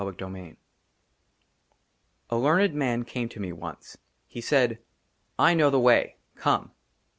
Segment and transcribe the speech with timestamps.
[0.01, 0.55] 20»«", XX
[2.31, 3.97] A LEARNED MAN CAME TO ME ONCE.
[4.25, 4.79] HE SAID,"
[5.37, 6.71] I KNOW THE WAY, COME."